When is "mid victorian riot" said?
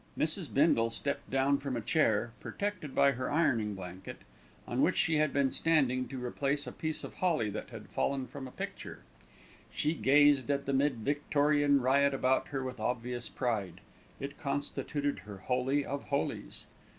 10.73-12.15